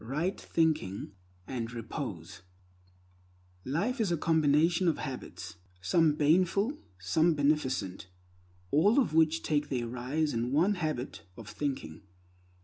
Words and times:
Right 0.03 0.41
Thinking 0.41 1.11
and 1.45 1.71
Repose 1.71 2.41
LIFE 3.65 4.01
IS 4.01 4.11
A 4.11 4.17
COMBINATION 4.17 4.87
OF 4.87 4.97
HABITS, 4.97 5.57
some 5.79 6.15
baneful, 6.15 6.79
some 6.97 7.35
beneficent, 7.35 8.07
all 8.71 8.97
of 8.99 9.13
which 9.13 9.43
take 9.43 9.69
their 9.69 9.85
rise 9.85 10.33
in 10.33 10.41
the 10.41 10.47
one 10.47 10.73
habit 10.73 11.21
of 11.37 11.47
thinking. 11.47 12.01